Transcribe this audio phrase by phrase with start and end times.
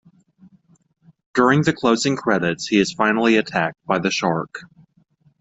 [1.35, 4.63] During the closing credits, he is finally attacked by the shark.